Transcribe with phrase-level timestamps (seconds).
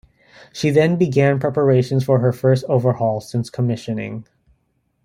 [0.51, 4.25] She then began preparations for her first overhaul since commissioning.